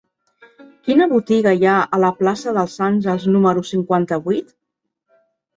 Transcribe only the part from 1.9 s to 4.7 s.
a la plaça dels Àngels número cinquanta-vuit?